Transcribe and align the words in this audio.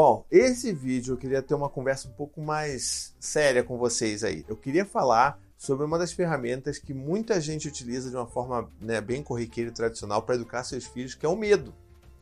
Bom, 0.00 0.24
esse 0.30 0.72
vídeo 0.72 1.14
eu 1.14 1.18
queria 1.18 1.42
ter 1.42 1.54
uma 1.54 1.68
conversa 1.68 2.06
um 2.06 2.12
pouco 2.12 2.40
mais 2.40 3.16
séria 3.18 3.64
com 3.64 3.76
vocês 3.76 4.22
aí. 4.22 4.44
Eu 4.46 4.56
queria 4.56 4.84
falar 4.84 5.40
sobre 5.56 5.84
uma 5.84 5.98
das 5.98 6.12
ferramentas 6.12 6.78
que 6.78 6.94
muita 6.94 7.40
gente 7.40 7.66
utiliza 7.66 8.08
de 8.08 8.14
uma 8.14 8.28
forma 8.28 8.70
né, 8.80 9.00
bem 9.00 9.24
corriqueira 9.24 9.70
e 9.70 9.74
tradicional 9.74 10.22
para 10.22 10.36
educar 10.36 10.62
seus 10.62 10.86
filhos, 10.86 11.16
que 11.16 11.26
é 11.26 11.28
o 11.28 11.34
medo. 11.34 11.74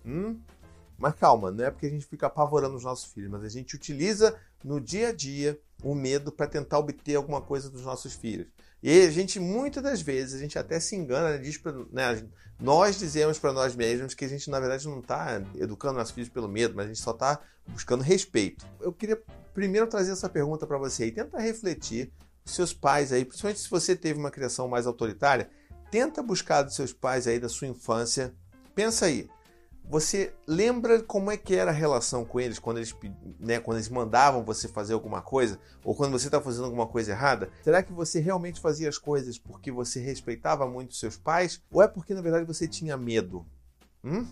Hum? 0.06 0.40
Mas 0.96 1.16
calma, 1.16 1.50
não 1.50 1.66
é 1.66 1.70
porque 1.70 1.84
a 1.84 1.90
gente 1.90 2.06
fica 2.06 2.28
apavorando 2.28 2.76
os 2.76 2.84
nossos 2.84 3.12
filhos, 3.12 3.30
mas 3.30 3.44
a 3.44 3.50
gente 3.50 3.76
utiliza 3.76 4.34
no 4.64 4.80
dia 4.80 5.08
a 5.08 5.12
dia 5.12 5.60
o 5.84 5.94
medo 5.94 6.32
para 6.32 6.46
tentar 6.46 6.78
obter 6.78 7.16
alguma 7.16 7.42
coisa 7.42 7.68
dos 7.68 7.82
nossos 7.82 8.14
filhos. 8.14 8.46
E 8.82 9.06
a 9.06 9.10
gente, 9.10 9.40
muitas 9.40 9.82
das 9.82 10.00
vezes, 10.00 10.34
a 10.34 10.38
gente 10.38 10.58
até 10.58 10.78
se 10.78 10.94
engana, 10.94 11.30
né, 11.30 11.38
diz 11.38 11.56
pra, 11.58 11.72
né, 11.90 12.26
nós 12.58 12.98
dizemos 12.98 13.38
para 13.38 13.52
nós 13.52 13.74
mesmos 13.74 14.14
que 14.14 14.24
a 14.24 14.28
gente, 14.28 14.48
na 14.50 14.60
verdade, 14.60 14.86
não 14.86 15.00
está 15.00 15.42
educando 15.56 15.98
nossos 15.98 16.14
filhos 16.14 16.28
pelo 16.28 16.48
medo, 16.48 16.74
mas 16.74 16.86
a 16.86 16.88
gente 16.88 17.00
só 17.00 17.10
está 17.10 17.40
buscando 17.66 18.02
respeito. 18.02 18.64
Eu 18.80 18.92
queria 18.92 19.20
primeiro 19.52 19.86
trazer 19.86 20.12
essa 20.12 20.28
pergunta 20.28 20.66
para 20.66 20.78
você 20.78 21.06
e 21.06 21.12
tenta 21.12 21.38
refletir 21.38 22.12
seus 22.44 22.72
pais 22.72 23.12
aí, 23.12 23.24
principalmente 23.24 23.60
se 23.60 23.68
você 23.68 23.96
teve 23.96 24.18
uma 24.18 24.30
criação 24.30 24.68
mais 24.68 24.86
autoritária, 24.86 25.50
tenta 25.90 26.22
buscar 26.22 26.62
dos 26.62 26.76
seus 26.76 26.92
pais 26.92 27.26
aí 27.26 27.40
da 27.40 27.48
sua 27.48 27.66
infância. 27.66 28.32
Pensa 28.74 29.06
aí, 29.06 29.28
você 29.88 30.34
lembra 30.46 31.02
como 31.02 31.30
é 31.30 31.36
que 31.36 31.54
era 31.54 31.70
a 31.70 31.74
relação 31.74 32.24
com 32.24 32.40
eles 32.40 32.58
quando 32.58 32.78
eles, 32.78 32.94
né, 33.38 33.60
quando 33.60 33.76
eles 33.76 33.88
mandavam 33.88 34.44
você 34.44 34.66
fazer 34.66 34.94
alguma 34.94 35.22
coisa 35.22 35.58
ou 35.84 35.94
quando 35.94 36.12
você 36.12 36.26
está 36.26 36.40
fazendo 36.40 36.64
alguma 36.64 36.86
coisa 36.86 37.12
errada? 37.12 37.50
Será 37.62 37.82
que 37.82 37.92
você 37.92 38.18
realmente 38.18 38.60
fazia 38.60 38.88
as 38.88 38.98
coisas 38.98 39.38
porque 39.38 39.70
você 39.70 40.00
respeitava 40.00 40.68
muito 40.68 40.94
seus 40.94 41.16
pais 41.16 41.62
ou 41.70 41.82
é 41.82 41.88
porque 41.88 42.14
na 42.14 42.20
verdade 42.20 42.44
você 42.44 42.66
tinha 42.66 42.96
medo? 42.96 43.46
Hum? 44.02 44.26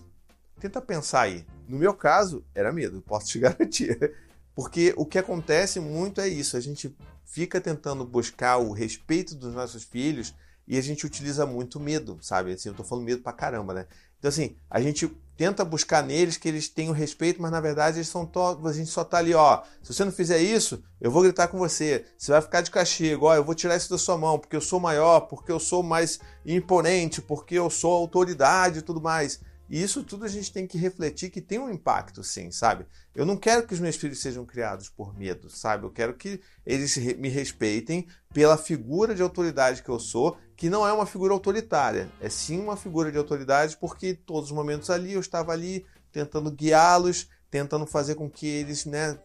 Tenta 0.58 0.80
pensar 0.80 1.22
aí. 1.22 1.46
No 1.68 1.78
meu 1.78 1.94
caso, 1.94 2.44
era 2.54 2.72
medo, 2.72 3.00
posso 3.02 3.26
te 3.26 3.38
garantir. 3.40 4.12
Porque 4.54 4.92
o 4.96 5.06
que 5.06 5.18
acontece 5.18 5.78
muito 5.80 6.20
é 6.20 6.28
isso, 6.28 6.56
a 6.56 6.60
gente 6.60 6.96
fica 7.24 7.60
tentando 7.60 8.04
buscar 8.04 8.58
o 8.58 8.72
respeito 8.72 9.34
dos 9.34 9.54
nossos 9.54 9.82
filhos 9.82 10.34
e 10.66 10.78
a 10.78 10.80
gente 10.80 11.04
utiliza 11.04 11.44
muito 11.44 11.78
medo, 11.78 12.18
sabe? 12.20 12.52
Assim, 12.52 12.68
eu 12.68 12.74
tô 12.74 12.84
falando 12.84 13.04
medo 13.04 13.22
pra 13.22 13.32
caramba, 13.32 13.74
né? 13.74 13.86
Então, 14.18 14.28
assim, 14.28 14.56
a 14.70 14.80
gente 14.80 15.10
tenta 15.36 15.64
buscar 15.64 16.02
neles 16.02 16.36
que 16.36 16.48
eles 16.48 16.68
tenham 16.68 16.92
respeito, 16.92 17.40
mas 17.40 17.50
na 17.50 17.60
verdade 17.60 17.98
eles 17.98 18.08
são 18.08 18.30
a 18.64 18.72
gente 18.72 18.90
só 18.90 19.04
tá 19.04 19.18
ali, 19.18 19.34
ó. 19.34 19.62
Se 19.82 19.92
você 19.92 20.04
não 20.04 20.12
fizer 20.12 20.38
isso, 20.38 20.82
eu 21.00 21.10
vou 21.10 21.22
gritar 21.22 21.48
com 21.48 21.58
você. 21.58 22.04
Você 22.16 22.32
vai 22.32 22.40
ficar 22.40 22.60
de 22.60 22.70
castigo, 22.70 23.26
ó, 23.26 23.34
eu 23.34 23.44
vou 23.44 23.54
tirar 23.54 23.76
isso 23.76 23.90
da 23.90 23.98
sua 23.98 24.16
mão, 24.16 24.38
porque 24.38 24.56
eu 24.56 24.60
sou 24.60 24.80
maior, 24.80 25.20
porque 25.20 25.52
eu 25.52 25.60
sou 25.60 25.82
mais 25.82 26.18
imponente, 26.44 27.20
porque 27.20 27.54
eu 27.56 27.68
sou 27.70 27.92
autoridade 27.92 28.78
e 28.78 28.82
tudo 28.82 29.00
mais. 29.00 29.40
E 29.68 29.82
isso 29.82 30.04
tudo 30.04 30.24
a 30.24 30.28
gente 30.28 30.52
tem 30.52 30.66
que 30.66 30.76
refletir 30.76 31.30
que 31.30 31.40
tem 31.40 31.58
um 31.58 31.70
impacto, 31.70 32.22
sim, 32.22 32.50
sabe? 32.50 32.86
Eu 33.14 33.24
não 33.24 33.36
quero 33.36 33.66
que 33.66 33.72
os 33.72 33.80
meus 33.80 33.96
filhos 33.96 34.20
sejam 34.20 34.44
criados 34.44 34.88
por 34.90 35.16
medo, 35.16 35.48
sabe? 35.48 35.84
Eu 35.84 35.90
quero 35.90 36.14
que 36.14 36.40
eles 36.66 36.96
me 37.16 37.28
respeitem 37.28 38.06
pela 38.32 38.58
figura 38.58 39.14
de 39.14 39.22
autoridade 39.22 39.82
que 39.82 39.88
eu 39.88 39.98
sou, 39.98 40.36
que 40.56 40.70
não 40.70 40.86
é 40.86 40.92
uma 40.92 41.06
figura 41.06 41.32
autoritária, 41.32 42.08
é 42.20 42.28
sim 42.28 42.60
uma 42.60 42.76
figura 42.76 43.10
de 43.10 43.18
autoridade 43.18 43.76
porque 43.76 44.14
todos 44.14 44.50
os 44.50 44.56
momentos 44.56 44.90
ali 44.90 45.12
eu 45.14 45.20
estava 45.20 45.52
ali 45.52 45.84
tentando 46.12 46.50
guiá-los, 46.50 47.28
tentando 47.50 47.86
fazer 47.86 48.14
com 48.14 48.30
que 48.30 48.46
eles, 48.46 48.84
né, 48.84 49.18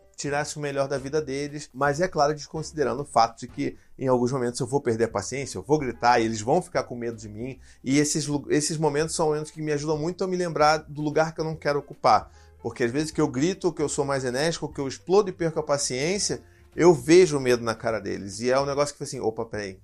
o 0.56 0.60
melhor 0.60 0.88
da 0.88 0.98
vida 0.98 1.22
deles, 1.22 1.70
mas 1.74 2.02
é 2.02 2.08
claro, 2.08 2.34
desconsiderando 2.34 3.04
o 3.04 3.06
fato 3.06 3.40
de 3.40 3.48
que 3.48 3.78
em 3.98 4.08
alguns 4.08 4.32
momentos 4.32 4.60
eu 4.60 4.68
vou 4.68 4.82
perder 4.82 5.06
a 5.06 5.10
paciência, 5.10 5.58
eu 5.58 5.64
vou 5.64 5.80
gritar 5.80 6.20
e 6.20 6.26
eles 6.26 6.42
vão 6.42 6.62
ficar 6.62 6.84
com 6.84 6.96
medo 6.96 7.16
de 7.16 7.30
mim, 7.30 7.58
e 7.84 8.00
esses, 8.00 8.28
esses 8.50 8.78
momentos 8.78 9.16
são 9.16 9.28
momentos 9.28 9.50
que 9.50 9.62
me 9.62 9.72
ajudam 9.72 9.98
muito 9.98 10.24
a 10.24 10.28
me 10.28 10.36
lembrar 10.36 10.78
do 10.78 11.02
lugar 11.02 11.34
que 11.34 11.40
eu 11.40 11.46
não 11.46 11.56
quero 11.56 11.80
ocupar, 11.80 12.30
porque 12.62 12.84
às 12.84 12.92
vezes 12.92 13.12
que 13.12 13.22
eu 13.22 13.30
grito, 13.30 13.72
que 13.72 13.82
eu 13.82 13.88
sou 13.88 14.04
mais 14.04 14.26
enérgico, 14.26 14.72
que 14.72 14.82
eu 14.82 14.88
explodo 14.88 15.30
e 15.30 15.34
perco 15.34 15.60
a 15.60 15.64
paciência, 15.64 16.42
eu 16.76 16.94
vejo 16.94 17.38
o 17.38 17.42
medo 17.42 17.64
na 17.64 17.74
cara 17.74 18.00
deles, 18.00 18.42
e 18.42 18.52
é 18.52 18.60
um 18.60 18.66
negócio 18.66 18.96
que 18.96 19.04
assim, 19.04 19.22
opa, 19.22 19.46
peraí, 19.46 19.80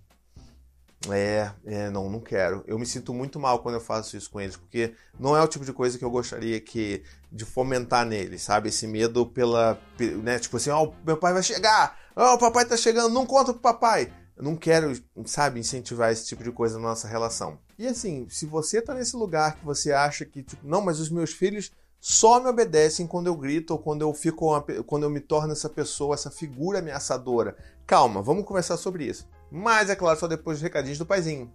é, 1.12 1.52
é, 1.66 1.90
não, 1.90 2.10
não 2.10 2.20
quero. 2.20 2.64
Eu 2.66 2.80
me 2.80 2.86
sinto 2.86 3.14
muito 3.14 3.40
mal 3.40 3.60
quando 3.60 3.76
eu 3.76 3.82
faço 3.82 4.18
isso 4.18 4.30
com 4.30 4.42
eles, 4.42 4.56
porque 4.56 4.94
não 5.20 5.36
é 5.36 5.42
o 5.42 5.48
tipo 5.48 5.66
de 5.66 5.74
coisa 5.74 5.98
que 5.98 6.06
eu 6.06 6.10
gostaria 6.10 6.60
que 6.60 7.04
de 7.32 7.46
fomentar 7.46 8.06
neles, 8.06 8.42
sabe? 8.42 8.70
Esse 8.70 8.88
medo 8.88 9.26
pela, 9.26 9.80
né? 10.24 10.40
Tipo 10.40 10.58
assim, 10.58 10.70
ó, 10.70 10.84
oh, 10.84 10.94
meu 11.06 11.18
pai 11.18 11.34
vai 11.34 11.44
chegar, 11.44 11.98
ó, 12.16 12.32
oh, 12.32 12.36
o 12.36 12.40
papai 12.40 12.66
tá 12.66 12.76
chegando, 12.78 13.14
não 13.14 13.26
conta 13.26 13.54
pro 13.54 13.62
papai. 13.62 14.12
Eu 14.36 14.44
não 14.44 14.56
quero, 14.56 14.92
sabe, 15.26 15.60
incentivar 15.60 16.12
esse 16.12 16.26
tipo 16.26 16.44
de 16.44 16.52
coisa 16.52 16.78
na 16.78 16.90
nossa 16.90 17.08
relação. 17.08 17.58
E 17.78 17.88
assim, 17.88 18.28
se 18.30 18.46
você 18.46 18.82
tá 18.82 18.94
nesse 18.94 19.16
lugar 19.16 19.56
que 19.56 19.66
você 19.66 19.94
acha 19.94 20.26
que, 20.26 20.44
tipo, 20.44 20.68
não, 20.68 20.82
mas 20.82 21.00
os 21.00 21.10
meus 21.10 21.32
filhos 21.32 21.72
só 22.08 22.40
me 22.40 22.48
obedecem 22.48 23.08
quando 23.08 23.26
eu 23.26 23.36
grito 23.36 23.72
ou 23.72 23.80
quando 23.80 24.04
eu 24.04 24.14
fico 24.14 24.46
uma, 24.46 24.62
quando 24.62 25.02
eu 25.02 25.10
me 25.10 25.20
torno 25.20 25.54
essa 25.54 25.68
pessoa, 25.68 26.14
essa 26.14 26.30
figura 26.30 26.78
ameaçadora. 26.78 27.58
Calma, 27.84 28.22
vamos 28.22 28.46
conversar 28.46 28.78
sobre 28.78 29.06
isso. 29.06 29.28
Mas 29.50 29.90
é 29.90 29.96
claro, 29.96 30.20
só 30.20 30.28
depois 30.28 30.58
dos 30.58 30.62
recadinhos 30.62 31.00
do 31.00 31.06
paizinho. 31.08 31.52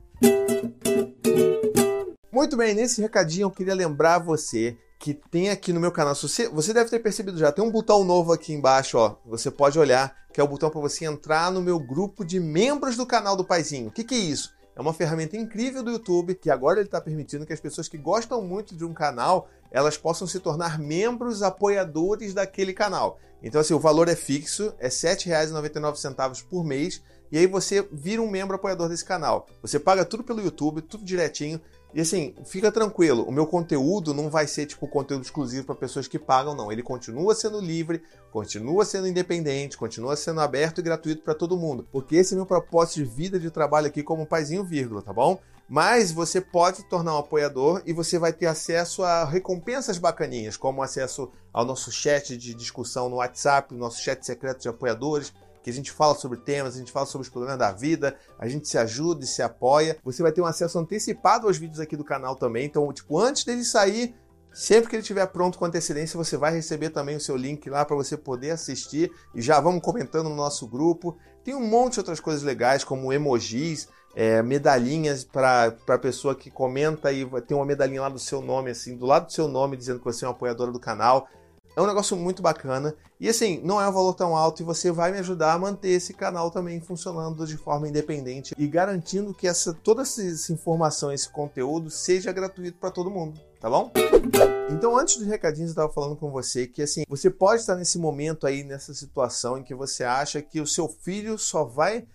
Muito 2.32 2.56
bem, 2.56 2.74
nesse 2.74 3.00
recadinho 3.00 3.44
eu 3.44 3.50
queria 3.52 3.76
lembrar 3.76 4.18
você 4.18 4.76
que 4.98 5.14
tem 5.14 5.50
aqui 5.50 5.72
no 5.72 5.78
meu 5.78 5.92
canal. 5.92 6.16
Você, 6.16 6.48
você 6.48 6.74
deve 6.74 6.90
ter 6.90 6.98
percebido 6.98 7.38
já, 7.38 7.52
tem 7.52 7.64
um 7.64 7.70
botão 7.70 8.02
novo 8.02 8.32
aqui 8.32 8.52
embaixo, 8.52 8.98
ó. 8.98 9.14
Você 9.26 9.52
pode 9.52 9.78
olhar, 9.78 10.16
que 10.32 10.40
é 10.40 10.42
o 10.42 10.48
botão 10.48 10.68
para 10.68 10.80
você 10.80 11.04
entrar 11.04 11.52
no 11.52 11.62
meu 11.62 11.78
grupo 11.78 12.24
de 12.24 12.40
membros 12.40 12.96
do 12.96 13.06
canal 13.06 13.36
do 13.36 13.44
Paizinho. 13.44 13.86
O 13.86 13.92
que, 13.92 14.02
que 14.02 14.16
é 14.16 14.18
isso? 14.18 14.52
É 14.80 14.82
uma 14.82 14.94
ferramenta 14.94 15.36
incrível 15.36 15.82
do 15.82 15.90
YouTube 15.90 16.34
que 16.34 16.48
agora 16.48 16.78
ele 16.78 16.88
está 16.88 16.98
permitindo 17.02 17.44
que 17.44 17.52
as 17.52 17.60
pessoas 17.60 17.86
que 17.86 17.98
gostam 17.98 18.40
muito 18.40 18.74
de 18.74 18.82
um 18.82 18.94
canal 18.94 19.46
elas 19.70 19.98
possam 19.98 20.26
se 20.26 20.40
tornar 20.40 20.78
membros 20.78 21.42
apoiadores 21.42 22.32
daquele 22.32 22.72
canal. 22.72 23.20
Então, 23.42 23.60
assim, 23.60 23.74
o 23.74 23.78
valor 23.78 24.08
é 24.08 24.16
fixo, 24.16 24.72
é 24.78 24.86
R$ 24.86 24.90
7,99 24.90 26.44
por 26.48 26.64
mês 26.64 27.02
e 27.30 27.36
aí 27.36 27.46
você 27.46 27.86
vira 27.92 28.22
um 28.22 28.30
membro 28.30 28.56
apoiador 28.56 28.88
desse 28.88 29.04
canal. 29.04 29.46
Você 29.60 29.78
paga 29.78 30.02
tudo 30.02 30.24
pelo 30.24 30.40
YouTube, 30.40 30.80
tudo 30.80 31.04
direitinho. 31.04 31.60
E 31.92 32.00
assim, 32.00 32.34
fica 32.44 32.70
tranquilo, 32.70 33.24
o 33.24 33.32
meu 33.32 33.46
conteúdo 33.46 34.14
não 34.14 34.30
vai 34.30 34.46
ser 34.46 34.66
tipo 34.66 34.86
conteúdo 34.86 35.24
exclusivo 35.24 35.66
para 35.66 35.74
pessoas 35.74 36.06
que 36.06 36.18
pagam, 36.18 36.54
não. 36.54 36.70
Ele 36.70 36.82
continua 36.82 37.34
sendo 37.34 37.60
livre, 37.60 38.02
continua 38.30 38.84
sendo 38.84 39.08
independente, 39.08 39.76
continua 39.76 40.14
sendo 40.14 40.40
aberto 40.40 40.78
e 40.78 40.82
gratuito 40.82 41.22
para 41.22 41.34
todo 41.34 41.56
mundo. 41.56 41.86
Porque 41.90 42.16
esse 42.16 42.34
é 42.34 42.36
meu 42.36 42.46
propósito 42.46 42.96
de 42.96 43.04
vida, 43.04 43.40
de 43.40 43.50
trabalho 43.50 43.88
aqui 43.88 44.02
como 44.02 44.26
paizinho 44.26 44.64
vírgula, 44.64 45.02
tá 45.02 45.12
bom? 45.12 45.40
Mas 45.68 46.10
você 46.10 46.40
pode 46.40 46.78
se 46.78 46.88
tornar 46.88 47.14
um 47.14 47.18
apoiador 47.18 47.82
e 47.86 47.92
você 47.92 48.18
vai 48.18 48.32
ter 48.32 48.46
acesso 48.46 49.04
a 49.04 49.24
recompensas 49.24 49.98
bacaninhas, 49.98 50.56
como 50.56 50.82
acesso 50.82 51.30
ao 51.52 51.64
nosso 51.64 51.92
chat 51.92 52.36
de 52.36 52.54
discussão 52.54 53.08
no 53.08 53.16
WhatsApp, 53.16 53.72
nosso 53.74 54.02
chat 54.02 54.24
secreto 54.24 54.62
de 54.62 54.68
apoiadores 54.68 55.32
que 55.62 55.70
a 55.70 55.72
gente 55.72 55.90
fala 55.90 56.14
sobre 56.14 56.38
temas, 56.38 56.74
a 56.74 56.78
gente 56.78 56.92
fala 56.92 57.06
sobre 57.06 57.26
os 57.26 57.30
problemas 57.30 57.58
da 57.58 57.72
vida, 57.72 58.16
a 58.38 58.48
gente 58.48 58.68
se 58.68 58.78
ajuda 58.78 59.24
e 59.24 59.26
se 59.26 59.42
apoia. 59.42 59.96
Você 60.04 60.22
vai 60.22 60.32
ter 60.32 60.40
um 60.40 60.46
acesso 60.46 60.78
antecipado 60.78 61.46
aos 61.46 61.58
vídeos 61.58 61.80
aqui 61.80 61.96
do 61.96 62.04
canal 62.04 62.36
também. 62.36 62.64
Então, 62.64 62.90
tipo, 62.92 63.18
antes 63.18 63.44
dele 63.44 63.64
sair, 63.64 64.14
sempre 64.52 64.88
que 64.88 64.96
ele 64.96 65.02
estiver 65.02 65.26
pronto 65.26 65.58
com 65.58 65.64
antecedência, 65.64 66.16
você 66.16 66.36
vai 66.36 66.52
receber 66.52 66.90
também 66.90 67.16
o 67.16 67.20
seu 67.20 67.36
link 67.36 67.68
lá 67.68 67.84
para 67.84 67.96
você 67.96 68.16
poder 68.16 68.50
assistir. 68.50 69.12
E 69.34 69.42
já 69.42 69.60
vamos 69.60 69.82
comentando 69.82 70.28
no 70.28 70.36
nosso 70.36 70.66
grupo. 70.66 71.16
Tem 71.44 71.54
um 71.54 71.66
monte 71.66 71.94
de 71.94 72.00
outras 72.00 72.20
coisas 72.20 72.42
legais, 72.42 72.84
como 72.84 73.12
emojis, 73.12 73.88
é, 74.14 74.42
medalhinhas 74.42 75.24
para 75.24 75.74
a 75.88 75.98
pessoa 75.98 76.34
que 76.34 76.50
comenta 76.50 77.12
e 77.12 77.24
ter 77.42 77.54
uma 77.54 77.64
medalhinha 77.64 78.02
lá 78.02 78.08
do 78.08 78.18
seu 78.18 78.40
nome, 78.40 78.70
assim, 78.70 78.96
do 78.96 79.06
lado 79.06 79.26
do 79.26 79.32
seu 79.32 79.46
nome, 79.46 79.76
dizendo 79.76 79.98
que 79.98 80.04
você 80.04 80.24
é 80.24 80.28
uma 80.28 80.34
apoiadora 80.34 80.72
do 80.72 80.80
canal. 80.80 81.28
É 81.76 81.80
um 81.80 81.86
negócio 81.86 82.16
muito 82.16 82.42
bacana. 82.42 82.94
E 83.18 83.28
assim, 83.28 83.60
não 83.62 83.80
é 83.80 83.88
um 83.88 83.92
valor 83.92 84.14
tão 84.14 84.36
alto 84.36 84.62
e 84.62 84.64
você 84.64 84.90
vai 84.90 85.12
me 85.12 85.18
ajudar 85.18 85.52
a 85.52 85.58
manter 85.58 85.90
esse 85.90 86.12
canal 86.12 86.50
também 86.50 86.80
funcionando 86.80 87.46
de 87.46 87.56
forma 87.56 87.88
independente 87.88 88.54
e 88.56 88.66
garantindo 88.66 89.34
que 89.34 89.46
essa, 89.46 89.72
toda 89.72 90.02
essa 90.02 90.52
informação, 90.52 91.12
esse 91.12 91.28
conteúdo 91.28 91.90
seja 91.90 92.32
gratuito 92.32 92.78
para 92.78 92.90
todo 92.90 93.10
mundo, 93.10 93.38
tá 93.60 93.68
bom? 93.68 93.92
Então, 94.70 94.96
antes 94.96 95.16
dos 95.16 95.26
recadinhos, 95.26 95.70
eu 95.70 95.72
estava 95.72 95.92
falando 95.92 96.16
com 96.16 96.30
você 96.30 96.66
que 96.66 96.82
assim, 96.82 97.04
você 97.08 97.28
pode 97.28 97.60
estar 97.60 97.76
nesse 97.76 97.98
momento 97.98 98.46
aí, 98.46 98.64
nessa 98.64 98.94
situação 98.94 99.58
em 99.58 99.62
que 99.62 99.74
você 99.74 100.02
acha 100.02 100.40
que 100.40 100.60
o 100.60 100.66
seu 100.66 100.88
filho 100.88 101.38
só 101.38 101.64
vai 101.64 102.06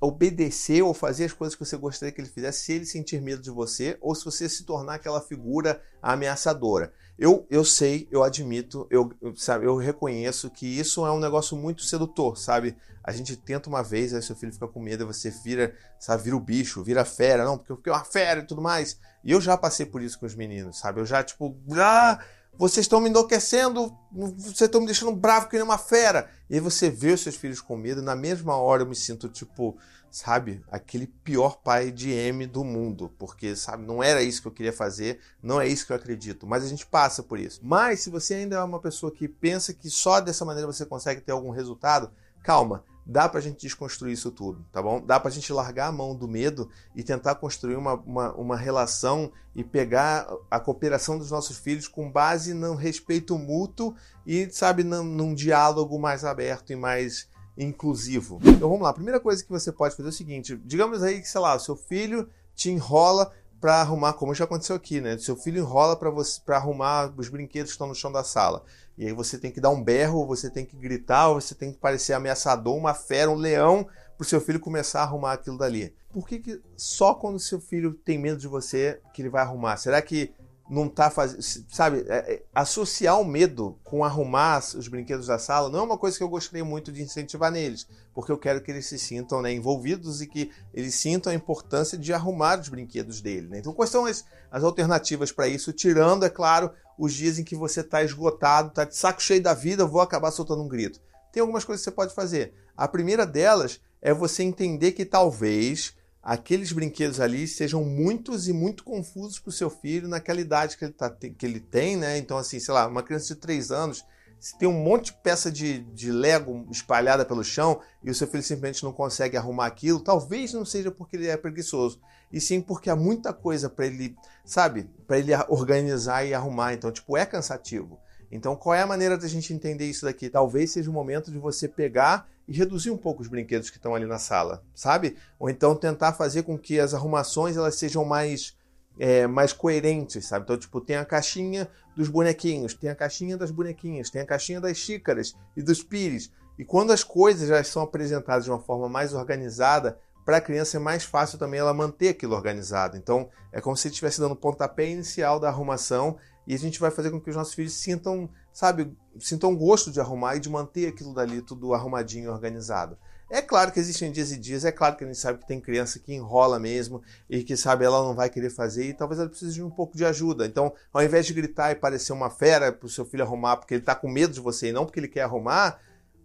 obedecer 0.00 0.82
ou 0.82 0.94
fazer 0.94 1.24
as 1.24 1.32
coisas 1.32 1.54
que 1.54 1.64
você 1.64 1.76
gostaria 1.76 2.12
que 2.12 2.20
ele 2.20 2.28
fizesse 2.28 2.64
se 2.64 2.72
ele 2.72 2.86
sentir 2.86 3.20
medo 3.20 3.42
de 3.42 3.50
você 3.50 3.98
ou 4.00 4.14
se 4.14 4.24
você 4.24 4.48
se 4.48 4.64
tornar 4.64 4.94
aquela 4.94 5.20
figura 5.20 5.82
ameaçadora. 6.00 6.92
Eu, 7.18 7.44
eu 7.50 7.64
sei, 7.64 8.06
eu 8.12 8.22
admito, 8.22 8.86
eu, 8.90 9.12
sabe, 9.34 9.66
eu 9.66 9.76
reconheço 9.76 10.48
que 10.48 10.66
isso 10.66 11.04
é 11.04 11.10
um 11.10 11.18
negócio 11.18 11.56
muito 11.56 11.82
sedutor, 11.82 12.38
sabe? 12.38 12.76
A 13.02 13.10
gente 13.10 13.36
tenta 13.36 13.68
uma 13.68 13.82
vez, 13.82 14.14
aí 14.14 14.22
seu 14.22 14.36
filho 14.36 14.52
fica 14.52 14.68
com 14.68 14.80
medo, 14.80 15.04
você 15.04 15.30
vira, 15.30 15.74
sabe, 15.98 16.22
vira 16.22 16.36
o 16.36 16.40
bicho, 16.40 16.84
vira 16.84 17.04
fera, 17.04 17.44
não, 17.44 17.58
porque 17.58 17.72
eu 17.72 17.76
fiquei 17.76 17.92
uma 17.92 18.04
fera 18.04 18.40
e 18.40 18.46
tudo 18.46 18.62
mais. 18.62 19.00
E 19.24 19.32
eu 19.32 19.40
já 19.40 19.56
passei 19.56 19.84
por 19.84 20.00
isso 20.00 20.18
com 20.18 20.26
os 20.26 20.36
meninos, 20.36 20.78
sabe? 20.78 21.00
Eu 21.00 21.06
já, 21.06 21.24
tipo, 21.24 21.56
ah, 21.72 22.20
vocês 22.56 22.84
estão 22.84 23.00
me 23.00 23.08
enlouquecendo, 23.08 23.96
vocês 24.12 24.62
estão 24.62 24.80
me 24.80 24.86
deixando 24.86 25.12
bravo 25.12 25.48
que 25.48 25.56
nem 25.56 25.64
uma 25.64 25.78
fera. 25.78 26.30
E 26.48 26.54
aí 26.54 26.60
você 26.60 26.90
vê 26.90 27.12
os 27.12 27.20
seus 27.20 27.34
filhos 27.34 27.60
com 27.60 27.76
medo, 27.76 28.00
na 28.00 28.14
mesma 28.14 28.56
hora 28.56 28.82
eu 28.82 28.86
me 28.86 28.94
sinto 28.94 29.28
tipo, 29.28 29.76
sabe, 30.10 30.62
aquele 30.70 31.06
pior 31.06 31.58
pai 31.62 31.90
de 31.90 32.10
M 32.10 32.46
do 32.46 32.64
mundo, 32.64 33.12
porque 33.18 33.54
sabe, 33.54 33.84
não 33.84 34.02
era 34.02 34.22
isso 34.22 34.42
que 34.42 34.48
eu 34.48 34.52
queria 34.52 34.72
fazer, 34.72 35.20
não 35.42 35.60
é 35.60 35.66
isso 35.66 35.86
que 35.86 35.92
eu 35.92 35.96
acredito, 35.96 36.46
mas 36.46 36.64
a 36.64 36.68
gente 36.68 36.86
passa 36.86 37.22
por 37.22 37.38
isso. 37.38 37.60
Mas 37.62 38.00
se 38.00 38.10
você 38.10 38.34
ainda 38.34 38.56
é 38.56 38.62
uma 38.62 38.80
pessoa 38.80 39.12
que 39.12 39.28
pensa 39.28 39.72
que 39.72 39.90
só 39.90 40.20
dessa 40.20 40.44
maneira 40.44 40.66
você 40.66 40.86
consegue 40.86 41.20
ter 41.20 41.32
algum 41.32 41.50
resultado, 41.50 42.10
calma, 42.42 42.84
dá 43.08 43.26
pra 43.26 43.40
gente 43.40 43.62
desconstruir 43.62 44.12
isso 44.12 44.30
tudo, 44.30 44.64
tá 44.70 44.82
bom? 44.82 45.00
Dá 45.00 45.18
pra 45.18 45.30
gente 45.30 45.50
largar 45.50 45.86
a 45.86 45.92
mão 45.92 46.14
do 46.14 46.28
medo 46.28 46.68
e 46.94 47.02
tentar 47.02 47.36
construir 47.36 47.76
uma, 47.76 47.94
uma, 47.94 48.32
uma 48.34 48.56
relação 48.56 49.32
e 49.54 49.64
pegar 49.64 50.28
a 50.50 50.60
cooperação 50.60 51.18
dos 51.18 51.30
nossos 51.30 51.56
filhos 51.56 51.88
com 51.88 52.10
base 52.12 52.52
no 52.52 52.74
respeito 52.74 53.38
mútuo 53.38 53.94
e, 54.26 54.50
sabe, 54.50 54.84
num, 54.84 55.02
num 55.02 55.34
diálogo 55.34 55.98
mais 55.98 56.22
aberto 56.22 56.70
e 56.70 56.76
mais 56.76 57.26
inclusivo. 57.58 58.38
Então 58.44 58.68
vamos 58.68 58.82
lá, 58.82 58.90
a 58.90 58.94
primeira 58.94 59.18
coisa 59.18 59.42
que 59.42 59.50
você 59.50 59.72
pode 59.72 59.96
fazer 59.96 60.08
é 60.08 60.10
o 60.10 60.14
seguinte: 60.14 60.58
digamos 60.64 61.02
aí 61.02 61.20
que, 61.20 61.28
sei 61.28 61.40
lá, 61.40 61.56
o 61.56 61.60
seu 61.60 61.76
filho 61.76 62.28
te 62.54 62.70
enrola 62.70 63.32
para 63.60 63.80
arrumar, 63.80 64.12
como 64.12 64.34
já 64.34 64.44
aconteceu 64.44 64.76
aqui, 64.76 65.00
né? 65.00 65.18
Seu 65.18 65.36
filho 65.36 65.58
enrola 65.58 65.96
para 65.96 66.10
você 66.10 66.40
para 66.44 66.56
arrumar 66.56 67.12
os 67.16 67.28
brinquedos 67.28 67.72
que 67.72 67.74
estão 67.74 67.88
no 67.88 67.94
chão 67.94 68.12
da 68.12 68.22
sala. 68.22 68.62
E 68.96 69.06
aí 69.06 69.12
você 69.12 69.36
tem 69.36 69.50
que 69.50 69.60
dar 69.60 69.70
um 69.70 69.82
berro, 69.82 70.26
você 70.26 70.48
tem 70.48 70.64
que 70.64 70.76
gritar, 70.76 71.28
você 71.28 71.54
tem 71.54 71.72
que 71.72 71.78
parecer 71.78 72.12
ameaçador, 72.12 72.76
uma 72.76 72.94
fera, 72.94 73.30
um 73.30 73.34
leão, 73.34 73.84
para 74.16 74.24
o 74.24 74.24
seu 74.24 74.40
filho 74.40 74.60
começar 74.60 75.00
a 75.00 75.04
arrumar 75.04 75.32
aquilo 75.32 75.58
dali. 75.58 75.94
Por 76.12 76.26
que, 76.26 76.38
que 76.38 76.60
só 76.76 77.14
quando 77.14 77.38
seu 77.38 77.60
filho 77.60 77.92
tem 77.92 78.18
medo 78.18 78.38
de 78.38 78.48
você 78.48 79.00
que 79.12 79.22
ele 79.22 79.28
vai 79.28 79.42
arrumar? 79.42 79.76
Será 79.76 80.00
que 80.00 80.32
não 80.68 80.88
tá 80.88 81.10
fazendo. 81.10 81.42
Sabe, 81.42 82.04
é, 82.08 82.16
é, 82.16 82.42
associar 82.54 83.18
o 83.20 83.24
medo 83.24 83.78
com 83.82 84.04
arrumar 84.04 84.58
os 84.58 84.88
brinquedos 84.88 85.26
da 85.26 85.38
sala 85.38 85.70
não 85.70 85.80
é 85.80 85.82
uma 85.82 85.98
coisa 85.98 86.16
que 86.16 86.22
eu 86.22 86.28
gostaria 86.28 86.64
muito 86.64 86.92
de 86.92 87.02
incentivar 87.02 87.50
neles, 87.50 87.86
porque 88.14 88.30
eu 88.30 88.38
quero 88.38 88.60
que 88.60 88.70
eles 88.70 88.86
se 88.86 88.98
sintam 88.98 89.40
né, 89.40 89.52
envolvidos 89.52 90.20
e 90.20 90.26
que 90.26 90.50
eles 90.74 90.94
sintam 90.94 91.32
a 91.32 91.34
importância 91.34 91.96
de 91.96 92.12
arrumar 92.12 92.60
os 92.60 92.68
brinquedos 92.68 93.20
dele. 93.20 93.48
Né? 93.48 93.58
Então, 93.58 93.72
quais 93.72 93.90
são 93.90 94.04
as, 94.04 94.24
as 94.50 94.62
alternativas 94.62 95.32
para 95.32 95.48
isso? 95.48 95.72
Tirando, 95.72 96.24
é 96.24 96.30
claro, 96.30 96.70
os 96.98 97.14
dias 97.14 97.38
em 97.38 97.44
que 97.44 97.56
você 97.56 97.80
está 97.80 98.02
esgotado, 98.02 98.68
está 98.68 98.84
de 98.84 98.96
saco 98.96 99.22
cheio 99.22 99.42
da 99.42 99.54
vida, 99.54 99.86
vou 99.86 100.00
acabar 100.00 100.30
soltando 100.30 100.62
um 100.62 100.68
grito. 100.68 101.00
Tem 101.32 101.40
algumas 101.40 101.64
coisas 101.64 101.82
que 101.82 101.90
você 101.90 101.94
pode 101.94 102.14
fazer. 102.14 102.52
A 102.76 102.86
primeira 102.86 103.26
delas 103.26 103.80
é 104.02 104.12
você 104.12 104.42
entender 104.42 104.92
que 104.92 105.04
talvez 105.04 105.94
aqueles 106.28 106.72
brinquedos 106.72 107.20
ali 107.20 107.48
sejam 107.48 107.82
muitos 107.82 108.48
e 108.48 108.52
muito 108.52 108.84
confusos 108.84 109.38
para 109.38 109.48
o 109.48 109.52
seu 109.52 109.70
filho 109.70 110.06
naquela 110.06 110.42
idade 110.42 110.76
que 110.76 110.84
ele, 110.84 110.92
tá, 110.92 111.08
que 111.08 111.46
ele 111.46 111.58
tem, 111.58 111.96
né? 111.96 112.18
Então, 112.18 112.36
assim, 112.36 112.60
sei 112.60 112.74
lá, 112.74 112.86
uma 112.86 113.02
criança 113.02 113.34
de 113.34 113.40
3 113.40 113.70
anos, 113.70 114.04
se 114.38 114.58
tem 114.58 114.68
um 114.68 114.84
monte 114.84 115.06
de 115.06 115.14
peça 115.22 115.50
de, 115.50 115.78
de 115.94 116.12
Lego 116.12 116.68
espalhada 116.70 117.24
pelo 117.24 117.42
chão 117.42 117.80
e 118.04 118.10
o 118.10 118.14
seu 118.14 118.26
filho 118.26 118.42
simplesmente 118.42 118.84
não 118.84 118.92
consegue 118.92 119.38
arrumar 119.38 119.64
aquilo, 119.64 120.00
talvez 120.00 120.52
não 120.52 120.66
seja 120.66 120.90
porque 120.90 121.16
ele 121.16 121.28
é 121.28 121.36
preguiçoso, 121.38 121.98
e 122.30 122.38
sim 122.42 122.60
porque 122.60 122.90
há 122.90 122.96
muita 122.96 123.32
coisa 123.32 123.70
para 123.70 123.86
ele, 123.86 124.14
sabe, 124.44 124.90
para 125.06 125.18
ele 125.18 125.32
organizar 125.48 126.26
e 126.26 126.34
arrumar. 126.34 126.74
Então, 126.74 126.92
tipo, 126.92 127.16
é 127.16 127.24
cansativo. 127.24 127.98
Então, 128.30 128.54
qual 128.54 128.74
é 128.74 128.82
a 128.82 128.86
maneira 128.86 129.16
da 129.16 129.26
gente 129.26 129.54
entender 129.54 129.86
isso 129.86 130.04
daqui? 130.04 130.28
Talvez 130.28 130.72
seja 130.72 130.90
o 130.90 130.92
momento 130.92 131.30
de 131.30 131.38
você 131.38 131.66
pegar 131.66 132.28
e 132.48 132.56
reduzir 132.56 132.90
um 132.90 132.96
pouco 132.96 133.20
os 133.20 133.28
brinquedos 133.28 133.68
que 133.68 133.76
estão 133.76 133.94
ali 133.94 134.06
na 134.06 134.18
sala, 134.18 134.64
sabe? 134.74 135.16
Ou 135.38 135.50
então 135.50 135.76
tentar 135.76 136.14
fazer 136.14 136.42
com 136.42 136.58
que 136.58 136.80
as 136.80 136.94
arrumações 136.94 137.56
elas 137.56 137.74
sejam 137.74 138.04
mais 138.04 138.56
é, 138.98 139.26
mais 139.26 139.52
coerentes, 139.52 140.26
sabe? 140.26 140.44
Então, 140.44 140.56
tipo, 140.56 140.80
tem 140.80 140.96
a 140.96 141.04
caixinha 141.04 141.68
dos 141.96 142.08
bonequinhos, 142.08 142.74
tem 142.74 142.90
a 142.90 142.94
caixinha 142.94 143.36
das 143.36 143.50
bonequinhas, 143.50 144.10
tem 144.10 144.22
a 144.22 144.26
caixinha 144.26 144.60
das 144.60 144.76
xícaras 144.76 145.36
e 145.56 145.62
dos 145.62 145.82
pires. 145.82 146.32
E 146.58 146.64
quando 146.64 146.90
as 146.90 147.04
coisas 147.04 147.48
já 147.48 147.62
são 147.62 147.82
apresentadas 147.82 148.44
de 148.44 148.50
uma 148.50 148.58
forma 148.58 148.88
mais 148.88 149.14
organizada, 149.14 149.98
para 150.24 150.38
a 150.38 150.40
criança 150.40 150.76
é 150.76 150.80
mais 150.80 151.04
fácil 151.04 151.38
também 151.38 151.60
ela 151.60 151.72
manter 151.72 152.08
aquilo 152.08 152.34
organizado. 152.34 152.96
Então, 152.96 153.30
é 153.52 153.60
como 153.60 153.76
se 153.76 153.88
estivesse 153.88 154.20
dando 154.20 154.32
o 154.32 154.36
pontapé 154.36 154.90
inicial 154.90 155.38
da 155.38 155.48
arrumação 155.48 156.18
e 156.46 156.54
a 156.54 156.58
gente 156.58 156.80
vai 156.80 156.90
fazer 156.90 157.10
com 157.10 157.20
que 157.20 157.30
os 157.30 157.36
nossos 157.36 157.54
filhos 157.54 157.74
sintam, 157.74 158.28
sabe, 158.58 158.92
sintam 159.20 159.54
gosto 159.54 159.88
de 159.88 160.00
arrumar 160.00 160.34
e 160.34 160.40
de 160.40 160.50
manter 160.50 160.88
aquilo 160.88 161.14
dali 161.14 161.40
tudo 161.40 161.74
arrumadinho, 161.74 162.32
organizado. 162.32 162.98
É 163.30 163.40
claro 163.40 163.70
que 163.70 163.78
existem 163.78 164.10
dias 164.10 164.32
e 164.32 164.36
dias, 164.36 164.64
é 164.64 164.72
claro 164.72 164.96
que 164.96 165.04
a 165.04 165.06
gente 165.06 165.16
sabe 165.16 165.38
que 165.38 165.46
tem 165.46 165.60
criança 165.60 166.00
que 166.00 166.12
enrola 166.12 166.58
mesmo 166.58 167.00
e 167.30 167.44
que 167.44 167.56
sabe 167.56 167.84
ela 167.84 168.02
não 168.02 168.16
vai 168.16 168.28
querer 168.28 168.50
fazer 168.50 168.88
e 168.88 168.92
talvez 168.92 169.20
ela 169.20 169.28
precise 169.28 169.54
de 169.54 169.62
um 169.62 169.70
pouco 169.70 169.96
de 169.96 170.04
ajuda. 170.04 170.44
Então, 170.44 170.72
ao 170.92 171.00
invés 171.04 171.24
de 171.24 171.34
gritar 171.34 171.70
e 171.70 171.76
parecer 171.76 172.12
uma 172.12 172.30
fera 172.30 172.72
para 172.72 172.84
o 172.84 172.90
seu 172.90 173.04
filho 173.04 173.22
arrumar 173.22 173.58
porque 173.58 173.74
ele 173.74 173.82
está 173.82 173.94
com 173.94 174.08
medo 174.08 174.32
de 174.32 174.40
você 174.40 174.70
e 174.70 174.72
não 174.72 174.84
porque 174.84 174.98
ele 174.98 175.06
quer 175.06 175.22
arrumar, 175.22 175.78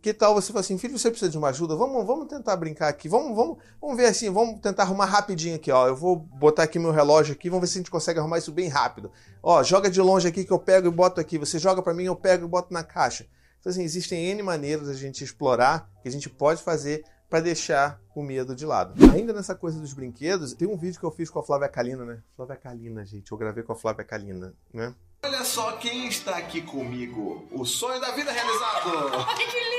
que 0.04 0.14
tal 0.14 0.34
você 0.34 0.52
falar 0.52 0.60
assim, 0.60 0.78
filho, 0.78 1.00
você 1.00 1.10
precisa 1.10 1.32
de 1.32 1.38
uma 1.38 1.48
ajuda? 1.48 1.78
Vamos, 1.78 2.06
vamos 2.06 2.28
tentar 2.28 2.58
brincar 2.58 2.90
aqui. 2.90 3.08
Vamos, 3.08 3.34
vamos, 3.34 3.58
vamos 3.80 3.96
ver 3.96 4.08
assim, 4.08 4.30
vamos 4.30 4.60
tentar 4.60 4.84
arrumar 4.84 5.06
rapidinho 5.06 5.56
aqui, 5.56 5.72
ó. 5.72 5.88
Eu 5.88 5.96
vou 5.96 6.18
botar 6.18 6.64
aqui 6.64 6.78
meu 6.78 6.92
relógio 6.92 7.34
aqui, 7.34 7.50
vamos 7.50 7.62
ver 7.62 7.72
se 7.72 7.78
a 7.78 7.82
gente 7.82 7.90
consegue 7.90 8.20
arrumar 8.20 8.38
isso 8.38 8.52
bem 8.52 8.68
rápido. 8.68 9.10
Ó, 9.42 9.64
joga 9.64 9.90
de 9.90 10.02
longe 10.02 10.28
aqui 10.28 10.44
que 10.44 10.52
eu 10.52 10.60
pego 10.60 10.90
e 10.90 10.92
boto 10.92 11.22
aqui. 11.22 11.38
Você 11.38 11.58
joga 11.58 11.82
para 11.82 11.94
mim, 11.94 12.04
eu 12.04 12.18
pego 12.18 12.44
e 12.44 12.48
boto 12.50 12.74
na 12.74 12.84
caixa. 12.84 13.26
Então 13.62 13.72
assim, 13.72 13.82
existem 13.82 14.26
N 14.26 14.44
maneiras 14.44 14.88
da 14.88 14.94
gente 14.94 15.24
explorar 15.24 15.90
que 16.02 16.10
a 16.10 16.12
gente 16.12 16.30
pode 16.30 16.62
fazer 16.62 17.06
para 17.30 17.40
deixar 17.40 17.98
o 18.14 18.22
medo 18.22 18.54
de 18.54 18.66
lado. 18.66 18.94
Ainda 19.14 19.32
nessa 19.32 19.56
coisa 19.56 19.80
dos 19.80 19.94
brinquedos, 19.94 20.54
tem 20.54 20.68
um 20.68 20.76
vídeo 20.76 21.00
que 21.00 21.06
eu 21.06 21.12
fiz 21.12 21.30
com 21.30 21.40
a 21.40 21.44
Flávia 21.44 21.70
Kalina, 21.70 22.04
né? 22.04 22.22
Flávia 22.36 22.58
Kalina, 22.58 23.06
gente, 23.06 23.32
eu 23.32 23.38
gravei 23.38 23.64
com 23.64 23.72
a 23.72 23.76
Flávia 23.76 24.04
Kalina, 24.04 24.54
né? 24.74 24.94
Olha 25.26 25.46
só 25.46 25.78
quem 25.78 26.10
está 26.10 26.36
aqui 26.36 26.62
comigo. 26.62 27.48
O 27.54 27.64
sonho 27.64 28.02
da 28.02 28.12
vida 28.12 28.30
realizado. 28.30 28.90
Ai, 29.26 29.36
que 29.38 29.46
lindo! 29.46 29.73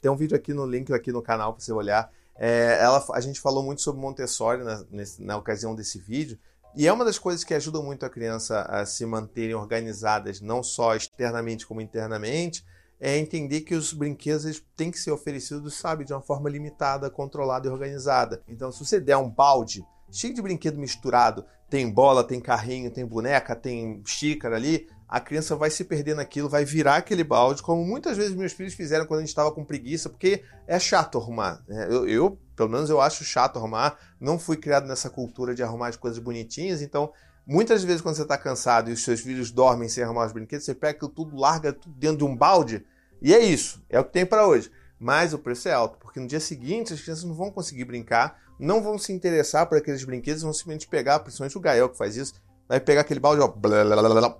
Tem 0.00 0.10
um 0.10 0.16
vídeo 0.16 0.36
aqui 0.36 0.52
no 0.52 0.66
link 0.66 0.92
aqui 0.92 1.10
no 1.10 1.22
canal 1.22 1.52
para 1.52 1.64
você 1.64 1.72
olhar. 1.72 2.10
É, 2.36 2.78
ela, 2.80 3.04
a 3.12 3.20
gente 3.20 3.40
falou 3.40 3.62
muito 3.62 3.80
sobre 3.80 4.00
Montessori 4.00 4.62
na, 4.62 4.84
na 5.20 5.36
ocasião 5.36 5.74
desse 5.74 5.98
vídeo. 5.98 6.38
E 6.76 6.88
é 6.88 6.92
uma 6.92 7.04
das 7.04 7.18
coisas 7.18 7.44
que 7.44 7.54
ajudam 7.54 7.82
muito 7.82 8.04
a 8.04 8.10
criança 8.10 8.62
a 8.62 8.84
se 8.84 9.06
manterem 9.06 9.54
organizadas, 9.54 10.40
não 10.40 10.62
só 10.62 10.96
externamente 10.96 11.66
como 11.66 11.80
internamente, 11.80 12.64
é 12.98 13.16
entender 13.16 13.60
que 13.60 13.74
os 13.74 13.92
brinquedos 13.92 14.62
têm 14.76 14.90
que 14.90 14.98
ser 14.98 15.12
oferecidos, 15.12 15.74
sabe, 15.74 16.04
de 16.04 16.12
uma 16.12 16.20
forma 16.20 16.50
limitada, 16.50 17.10
controlada 17.10 17.68
e 17.68 17.70
organizada. 17.70 18.42
Então, 18.48 18.72
se 18.72 18.84
você 18.84 18.98
der 18.98 19.16
um 19.16 19.30
balde 19.30 19.84
cheio 20.10 20.34
de 20.34 20.42
brinquedo 20.42 20.78
misturado, 20.78 21.44
tem 21.68 21.90
bola, 21.90 22.22
tem 22.22 22.40
carrinho, 22.40 22.90
tem 22.90 23.04
boneca, 23.04 23.56
tem 23.56 24.02
xícara 24.04 24.56
ali, 24.56 24.86
a 25.08 25.20
criança 25.20 25.54
vai 25.54 25.70
se 25.70 25.84
perder 25.84 26.14
naquilo, 26.14 26.48
vai 26.48 26.64
virar 26.64 26.96
aquele 26.96 27.22
balde, 27.22 27.62
como 27.62 27.84
muitas 27.84 28.16
vezes 28.16 28.34
meus 28.34 28.52
filhos 28.52 28.74
fizeram 28.74 29.06
quando 29.06 29.18
a 29.18 29.22
gente 29.22 29.28
estava 29.28 29.52
com 29.52 29.64
preguiça, 29.64 30.08
porque 30.08 30.42
é 30.66 30.78
chato 30.78 31.18
arrumar. 31.18 31.62
Né? 31.68 31.86
Eu, 31.90 32.08
eu, 32.08 32.38
pelo 32.56 32.68
menos, 32.68 32.90
eu 32.90 33.00
acho 33.00 33.24
chato 33.24 33.58
arrumar. 33.58 33.98
Não 34.20 34.38
fui 34.38 34.56
criado 34.56 34.86
nessa 34.86 35.10
cultura 35.10 35.54
de 35.54 35.62
arrumar 35.62 35.88
as 35.88 35.96
coisas 35.96 36.18
bonitinhas, 36.18 36.82
então 36.82 37.12
muitas 37.46 37.84
vezes 37.84 38.00
quando 38.00 38.16
você 38.16 38.22
está 38.22 38.38
cansado 38.38 38.90
e 38.90 38.92
os 38.92 39.02
seus 39.02 39.20
filhos 39.20 39.50
dormem 39.50 39.88
sem 39.88 40.02
arrumar 40.02 40.26
os 40.26 40.32
brinquedos, 40.32 40.64
você 40.64 40.74
pega 40.74 40.96
aquilo 40.96 41.10
tudo, 41.10 41.36
larga 41.36 41.72
tudo 41.72 41.94
dentro 41.94 42.18
de 42.18 42.24
um 42.24 42.34
balde 42.34 42.84
e 43.20 43.34
é 43.34 43.38
isso, 43.38 43.82
é 43.88 43.98
o 43.98 44.04
que 44.04 44.12
tem 44.12 44.26
para 44.26 44.46
hoje. 44.46 44.70
Mas 44.98 45.34
o 45.34 45.38
preço 45.38 45.68
é 45.68 45.72
alto, 45.72 45.98
porque 45.98 46.20
no 46.20 46.26
dia 46.26 46.40
seguinte 46.40 46.92
as 46.92 47.00
crianças 47.00 47.24
não 47.24 47.34
vão 47.34 47.50
conseguir 47.50 47.84
brincar, 47.84 48.40
não 48.58 48.82
vão 48.82 48.98
se 48.98 49.12
interessar 49.12 49.66
por 49.66 49.78
aqueles 49.78 50.04
brinquedos, 50.04 50.42
vão 50.42 50.52
simplesmente 50.52 50.86
pegar, 50.86 51.20
principalmente 51.20 51.58
o 51.58 51.60
Gael 51.60 51.88
que 51.88 51.98
faz 51.98 52.16
isso, 52.16 52.34
vai 52.68 52.80
pegar 52.80 53.02
aquele 53.02 53.20
balde, 53.20 53.42
ó, 53.42 53.48
blá, 53.48 53.84
blá, 53.84 54.02
blá, 54.02 54.38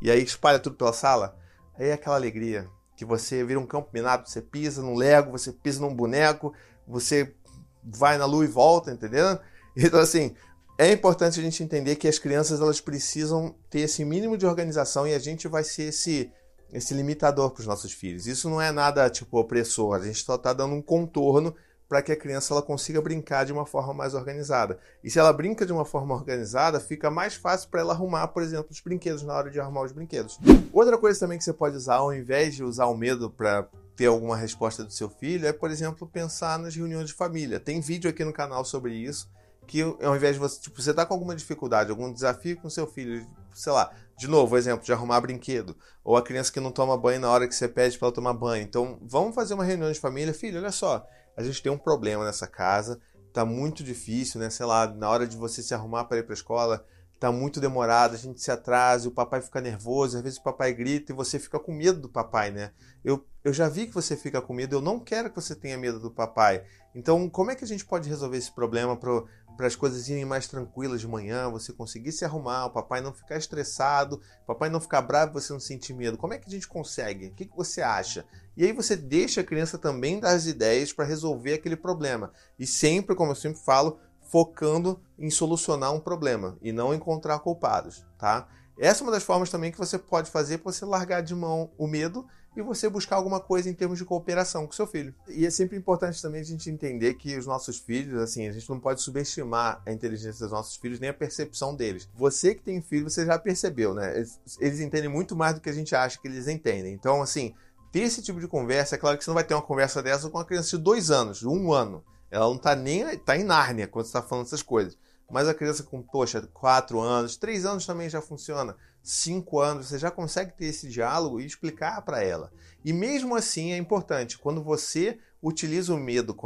e 0.00 0.10
aí 0.10 0.22
espalha 0.22 0.58
tudo 0.58 0.76
pela 0.76 0.92
sala. 0.92 1.36
Aí 1.78 1.88
é 1.88 1.92
aquela 1.92 2.16
alegria 2.16 2.68
que 2.96 3.04
você 3.04 3.44
vira 3.44 3.58
um 3.58 3.66
campo 3.66 3.90
minado, 3.92 4.28
você 4.28 4.42
pisa 4.42 4.82
num 4.82 4.96
Lego, 4.96 5.30
você 5.30 5.52
pisa 5.52 5.80
num 5.80 5.94
boneco, 5.94 6.52
você 6.86 7.34
vai 7.82 8.18
na 8.18 8.26
lua 8.26 8.44
e 8.44 8.48
volta, 8.48 8.90
entendeu? 8.90 9.38
Então 9.74 10.00
assim, 10.00 10.34
é 10.76 10.92
importante 10.92 11.40
a 11.40 11.42
gente 11.42 11.62
entender 11.62 11.96
que 11.96 12.06
as 12.06 12.18
crianças 12.18 12.60
elas 12.60 12.80
precisam 12.80 13.54
ter 13.70 13.80
esse 13.80 14.04
mínimo 14.04 14.36
de 14.36 14.44
organização 14.44 15.06
e 15.06 15.14
a 15.14 15.18
gente 15.18 15.48
vai 15.48 15.64
ser 15.64 15.84
esse 15.84 16.30
esse 16.72 16.94
limitador 16.94 17.50
para 17.50 17.60
os 17.60 17.66
nossos 17.66 17.92
filhos. 17.92 18.26
Isso 18.26 18.48
não 18.48 18.60
é 18.60 18.72
nada 18.72 19.08
tipo 19.10 19.38
opressor, 19.38 19.94
a 19.94 20.00
gente 20.00 20.24
só 20.24 20.36
está 20.36 20.52
dando 20.52 20.74
um 20.74 20.82
contorno 20.82 21.54
para 21.88 22.00
que 22.00 22.10
a 22.10 22.16
criança 22.16 22.54
ela 22.54 22.62
consiga 22.62 23.02
brincar 23.02 23.44
de 23.44 23.52
uma 23.52 23.66
forma 23.66 23.92
mais 23.92 24.14
organizada. 24.14 24.78
E 25.04 25.10
se 25.10 25.18
ela 25.18 25.30
brinca 25.30 25.66
de 25.66 25.72
uma 25.72 25.84
forma 25.84 26.14
organizada, 26.14 26.80
fica 26.80 27.10
mais 27.10 27.34
fácil 27.34 27.68
para 27.68 27.80
ela 27.80 27.92
arrumar, 27.92 28.28
por 28.28 28.42
exemplo, 28.42 28.68
os 28.70 28.80
brinquedos 28.80 29.22
na 29.22 29.34
hora 29.34 29.50
de 29.50 29.60
arrumar 29.60 29.82
os 29.82 29.92
brinquedos. 29.92 30.38
Outra 30.72 30.96
coisa 30.96 31.20
também 31.20 31.36
que 31.36 31.44
você 31.44 31.52
pode 31.52 31.76
usar, 31.76 31.96
ao 31.96 32.14
invés 32.14 32.54
de 32.54 32.64
usar 32.64 32.86
o 32.86 32.96
medo 32.96 33.28
para 33.28 33.68
ter 33.94 34.06
alguma 34.06 34.38
resposta 34.38 34.82
do 34.82 34.90
seu 34.90 35.10
filho, 35.10 35.46
é, 35.46 35.52
por 35.52 35.70
exemplo, 35.70 36.08
pensar 36.08 36.58
nas 36.58 36.74
reuniões 36.74 37.08
de 37.08 37.12
família. 37.12 37.60
Tem 37.60 37.78
vídeo 37.78 38.08
aqui 38.08 38.24
no 38.24 38.32
canal 38.32 38.64
sobre 38.64 38.94
isso 38.94 39.28
que 39.66 39.80
ao 39.80 40.16
invés 40.16 40.34
de 40.34 40.40
você, 40.40 40.60
tipo, 40.60 40.80
você 40.80 40.92
tá 40.92 41.06
com 41.06 41.14
alguma 41.14 41.34
dificuldade, 41.34 41.90
algum 41.90 42.12
desafio 42.12 42.56
com 42.56 42.68
seu 42.68 42.86
filho, 42.86 43.26
sei 43.54 43.72
lá, 43.72 43.90
de 44.16 44.28
novo, 44.28 44.56
exemplo 44.56 44.84
de 44.84 44.92
arrumar 44.92 45.20
brinquedo, 45.20 45.76
ou 46.04 46.16
a 46.16 46.22
criança 46.22 46.52
que 46.52 46.60
não 46.60 46.70
toma 46.70 46.96
banho 46.96 47.20
na 47.20 47.30
hora 47.30 47.48
que 47.48 47.54
você 47.54 47.68
pede 47.68 47.98
para 47.98 48.08
ela 48.08 48.14
tomar 48.14 48.34
banho. 48.34 48.62
Então, 48.62 48.98
vamos 49.02 49.34
fazer 49.34 49.54
uma 49.54 49.64
reunião 49.64 49.90
de 49.90 49.98
família, 49.98 50.34
filho, 50.34 50.58
olha 50.58 50.72
só, 50.72 51.06
a 51.36 51.42
gente 51.42 51.62
tem 51.62 51.72
um 51.72 51.78
problema 51.78 52.24
nessa 52.24 52.46
casa, 52.46 53.00
tá 53.32 53.44
muito 53.44 53.82
difícil, 53.82 54.40
né? 54.40 54.50
Sei 54.50 54.66
lá, 54.66 54.86
na 54.86 55.08
hora 55.08 55.26
de 55.26 55.36
você 55.36 55.62
se 55.62 55.74
arrumar 55.74 56.04
para 56.04 56.18
ir 56.18 56.24
para 56.24 56.32
a 56.32 56.34
escola, 56.34 56.84
está 57.22 57.30
muito 57.30 57.60
demorado, 57.60 58.14
a 58.14 58.18
gente 58.18 58.42
se 58.42 58.50
atrasa, 58.50 59.08
o 59.08 59.12
papai 59.12 59.40
fica 59.40 59.60
nervoso, 59.60 60.16
às 60.16 60.22
vezes 60.24 60.38
o 60.38 60.42
papai 60.42 60.72
grita 60.72 61.12
e 61.12 61.14
você 61.14 61.38
fica 61.38 61.58
com 61.58 61.72
medo 61.72 62.00
do 62.00 62.08
papai, 62.08 62.50
né? 62.50 62.72
Eu, 63.04 63.24
eu 63.44 63.52
já 63.52 63.68
vi 63.68 63.86
que 63.86 63.94
você 63.94 64.16
fica 64.16 64.42
com 64.42 64.52
medo, 64.52 64.74
eu 64.74 64.80
não 64.80 64.98
quero 64.98 65.30
que 65.30 65.36
você 65.36 65.54
tenha 65.54 65.78
medo 65.78 66.00
do 66.00 66.10
papai. 66.10 66.64
Então, 66.92 67.30
como 67.30 67.52
é 67.52 67.54
que 67.54 67.64
a 67.64 67.66
gente 67.66 67.84
pode 67.84 68.08
resolver 68.08 68.36
esse 68.36 68.52
problema 68.52 68.96
para 68.96 69.66
as 69.66 69.76
coisas 69.76 70.08
irem 70.08 70.24
mais 70.24 70.48
tranquilas 70.48 71.00
de 71.00 71.06
manhã, 71.06 71.48
você 71.48 71.72
conseguir 71.72 72.10
se 72.10 72.24
arrumar, 72.24 72.66
o 72.66 72.70
papai 72.70 73.00
não 73.00 73.14
ficar 73.14 73.36
estressado, 73.36 74.20
o 74.42 74.46
papai 74.46 74.68
não 74.68 74.80
ficar 74.80 75.00
bravo, 75.02 75.34
você 75.34 75.52
não 75.52 75.60
sentir 75.60 75.94
medo? 75.94 76.18
Como 76.18 76.34
é 76.34 76.38
que 76.38 76.48
a 76.48 76.52
gente 76.52 76.66
consegue? 76.66 77.28
O 77.28 77.34
que, 77.34 77.46
que 77.46 77.56
você 77.56 77.82
acha? 77.82 78.24
E 78.56 78.64
aí 78.64 78.72
você 78.72 78.96
deixa 78.96 79.42
a 79.42 79.44
criança 79.44 79.78
também 79.78 80.18
dar 80.18 80.32
as 80.32 80.46
ideias 80.46 80.92
para 80.92 81.04
resolver 81.04 81.54
aquele 81.54 81.76
problema. 81.76 82.32
E 82.58 82.66
sempre, 82.66 83.14
como 83.14 83.30
eu 83.30 83.36
sempre 83.36 83.60
falo, 83.64 84.00
focando 84.32 84.98
em 85.18 85.28
solucionar 85.28 85.92
um 85.92 86.00
problema 86.00 86.56
e 86.62 86.72
não 86.72 86.94
encontrar 86.94 87.38
culpados, 87.40 88.02
tá? 88.18 88.48
Essa 88.78 89.02
é 89.02 89.04
uma 89.04 89.12
das 89.12 89.22
formas 89.22 89.50
também 89.50 89.70
que 89.70 89.76
você 89.76 89.98
pode 89.98 90.30
fazer 90.30 90.58
para 90.58 90.72
você 90.72 90.86
largar 90.86 91.22
de 91.22 91.34
mão 91.34 91.70
o 91.76 91.86
medo 91.86 92.26
e 92.56 92.62
você 92.62 92.88
buscar 92.88 93.16
alguma 93.16 93.40
coisa 93.40 93.68
em 93.68 93.74
termos 93.74 93.98
de 93.98 94.06
cooperação 94.06 94.66
com 94.66 94.72
seu 94.72 94.86
filho. 94.86 95.14
E 95.28 95.44
é 95.44 95.50
sempre 95.50 95.76
importante 95.76 96.20
também 96.22 96.40
a 96.40 96.44
gente 96.44 96.70
entender 96.70 97.12
que 97.14 97.36
os 97.36 97.44
nossos 97.44 97.78
filhos, 97.78 98.22
assim, 98.22 98.48
a 98.48 98.52
gente 98.52 98.68
não 98.70 98.80
pode 98.80 99.02
subestimar 99.02 99.82
a 99.84 99.92
inteligência 99.92 100.46
dos 100.46 100.50
nossos 100.50 100.76
filhos 100.76 100.98
nem 100.98 101.10
a 101.10 101.14
percepção 101.14 101.74
deles. 101.74 102.08
Você 102.14 102.54
que 102.54 102.62
tem 102.62 102.80
filho, 102.80 103.10
você 103.10 103.26
já 103.26 103.38
percebeu, 103.38 103.92
né? 103.92 104.16
Eles, 104.58 104.80
entendem 104.80 105.10
muito 105.10 105.36
mais 105.36 105.54
do 105.54 105.60
que 105.60 105.68
a 105.68 105.74
gente 105.74 105.94
acha 105.94 106.18
que 106.18 106.26
eles 106.26 106.48
entendem. 106.48 106.94
Então, 106.94 107.20
assim, 107.20 107.54
ter 107.90 108.00
esse 108.00 108.22
tipo 108.22 108.40
de 108.40 108.48
conversa, 108.48 108.94
é 108.94 108.98
claro 108.98 109.18
que 109.18 109.24
você 109.24 109.30
não 109.30 109.34
vai 109.34 109.44
ter 109.44 109.52
uma 109.52 109.62
conversa 109.62 110.02
dessa 110.02 110.30
com 110.30 110.38
uma 110.38 110.44
criança 110.44 110.76
de 110.76 110.82
dois 110.82 111.10
anos, 111.10 111.38
de 111.38 111.48
um 111.48 111.70
ano. 111.70 112.02
Ela 112.32 112.46
não 112.46 112.56
tá 112.56 112.74
nem. 112.74 113.16
tá 113.18 113.36
em 113.36 113.44
Nárnia 113.44 113.86
quando 113.86 114.06
você 114.06 114.12
tá 114.12 114.22
falando 114.22 114.46
essas 114.46 114.62
coisas. 114.62 114.96
Mas 115.30 115.46
a 115.48 115.54
criança 115.54 115.82
com, 115.82 116.02
poxa, 116.02 116.42
4 116.52 116.98
anos, 116.98 117.36
3 117.36 117.64
anos 117.64 117.86
também 117.86 118.08
já 118.08 118.20
funciona, 118.20 118.76
5 119.02 119.60
anos, 119.60 119.86
você 119.86 119.98
já 119.98 120.10
consegue 120.10 120.52
ter 120.52 120.66
esse 120.66 120.88
diálogo 120.88 121.40
e 121.40 121.46
explicar 121.46 122.02
para 122.02 122.22
ela. 122.22 122.52
E 122.84 122.92
mesmo 122.92 123.34
assim 123.34 123.72
é 123.72 123.76
importante, 123.76 124.36
quando 124.36 124.62
você 124.62 125.18
utiliza 125.42 125.94
o 125.94 125.98
medo 125.98 126.36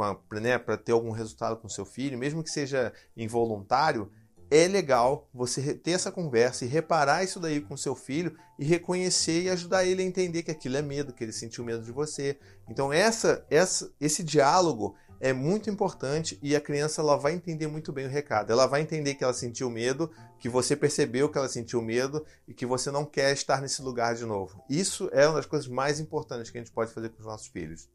né, 0.41 0.57
para 0.57 0.77
ter 0.77 0.91
algum 0.91 1.11
resultado 1.11 1.57
com 1.57 1.67
seu 1.67 1.85
filho, 1.85 2.17
mesmo 2.17 2.43
que 2.43 2.49
seja 2.49 2.93
involuntário, 3.15 4.11
é 4.49 4.67
legal 4.67 5.29
você 5.33 5.73
ter 5.73 5.91
essa 5.91 6.11
conversa 6.11 6.63
e 6.63 6.67
reparar 6.67 7.23
isso 7.23 7.39
daí 7.39 7.59
com 7.59 7.75
seu 7.75 7.95
filho 7.95 8.37
e 8.57 8.63
reconhecer 8.63 9.43
e 9.43 9.49
ajudar 9.49 9.85
ele 9.85 10.01
a 10.01 10.05
entender 10.05 10.43
que 10.43 10.51
aquilo 10.51 10.77
é 10.77 10.81
medo, 10.81 11.13
que 11.13 11.23
ele 11.23 11.33
sentiu 11.33 11.65
medo 11.65 11.83
de 11.83 11.91
você. 11.91 12.39
Então 12.69 12.93
essa, 12.93 13.45
essa 13.49 13.91
esse 13.99 14.23
diálogo 14.23 14.95
é 15.19 15.33
muito 15.33 15.69
importante 15.69 16.37
e 16.41 16.55
a 16.55 16.61
criança 16.61 17.01
ela 17.01 17.17
vai 17.17 17.33
entender 17.33 17.67
muito 17.67 17.91
bem 17.91 18.05
o 18.05 18.09
recado. 18.09 18.51
Ela 18.51 18.67
vai 18.67 18.81
entender 18.81 19.15
que 19.15 19.23
ela 19.23 19.33
sentiu 19.33 19.69
medo, 19.69 20.11
que 20.39 20.49
você 20.49 20.75
percebeu 20.75 21.29
que 21.29 21.37
ela 21.37 21.49
sentiu 21.49 21.81
medo 21.81 22.25
e 22.47 22.53
que 22.53 22.65
você 22.65 22.91
não 22.91 23.05
quer 23.05 23.33
estar 23.33 23.61
nesse 23.61 23.81
lugar 23.81 24.15
de 24.15 24.25
novo. 24.25 24.63
Isso 24.69 25.09
é 25.11 25.27
uma 25.27 25.37
das 25.37 25.45
coisas 25.45 25.67
mais 25.67 25.99
importantes 25.99 26.49
que 26.49 26.57
a 26.57 26.61
gente 26.61 26.73
pode 26.73 26.91
fazer 26.91 27.09
com 27.09 27.19
os 27.19 27.25
nossos 27.25 27.47
filhos. 27.47 27.89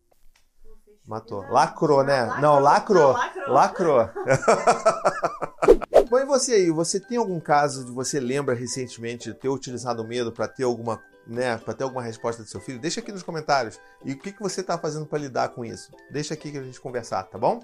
Matou. 1.06 1.42
Lacrou, 1.50 2.04
né? 2.04 2.26
Não, 2.40 2.60
lacrou. 2.60 3.16
Lacrou. 3.48 4.08
Bom, 6.08 6.18
e 6.18 6.24
você 6.24 6.52
aí? 6.54 6.70
Você 6.70 7.00
tem 7.00 7.18
algum 7.18 7.40
caso 7.40 7.84
de 7.84 7.90
você 7.90 8.20
lembra 8.20 8.54
recentemente 8.54 9.32
de 9.32 9.34
ter 9.34 9.48
utilizado 9.48 10.02
o 10.02 10.06
medo 10.06 10.30
para 10.30 10.46
ter 10.46 10.62
alguma 10.64 11.02
né, 11.26 11.56
para 11.58 11.74
ter 11.74 11.84
alguma 11.84 12.02
resposta 12.02 12.42
do 12.42 12.48
seu 12.48 12.60
filho, 12.60 12.78
deixa 12.78 13.00
aqui 13.00 13.12
nos 13.12 13.22
comentários. 13.22 13.80
E 14.04 14.12
o 14.12 14.18
que, 14.18 14.32
que 14.32 14.42
você 14.42 14.60
está 14.60 14.78
fazendo 14.78 15.06
para 15.06 15.18
lidar 15.18 15.48
com 15.50 15.64
isso? 15.64 15.90
Deixa 16.10 16.34
aqui 16.34 16.50
que 16.50 16.58
a 16.58 16.62
gente 16.62 16.80
conversar, 16.80 17.24
tá 17.24 17.38
bom? 17.38 17.60